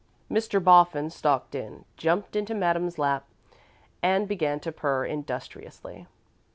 [0.31, 0.59] Mr.
[0.59, 3.27] Boffin stalked in, jumped into Madame's lap,
[4.01, 6.07] and began to purr industriously.